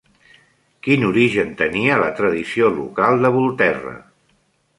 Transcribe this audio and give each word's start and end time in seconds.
Quin 0.87 1.03
origen 1.09 1.51
tenia 1.59 1.99
la 2.05 2.07
tradició 2.21 2.71
local 2.79 3.23
de 3.27 3.33
Volterra? 3.37 3.95